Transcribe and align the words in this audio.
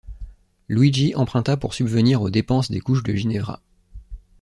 Luigi 0.67 1.13
emprunta 1.15 1.57
pour 1.57 1.75
subvenir 1.75 2.23
aux 2.23 2.31
dépenses 2.31 2.71
des 2.71 2.79
couches 2.81 3.03
de 3.03 3.13
Ginevra. 3.13 3.61